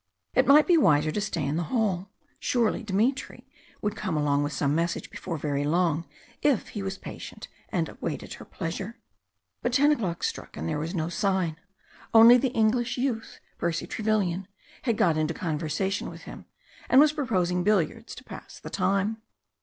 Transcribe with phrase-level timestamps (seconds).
[0.33, 2.09] It might be wiser to stay in the hall.
[2.39, 3.47] Surely Dmitry
[3.83, 6.07] would come with some message before very long,
[6.41, 8.97] if he was patient and waited her pleasure.
[9.61, 11.57] But ten o'clock struck and there was no sign.
[12.15, 14.47] Only the English youth, Percy Trevellian,
[14.81, 16.45] had got into conversation with him,
[16.89, 19.21] and was proposing billiards to pass the time.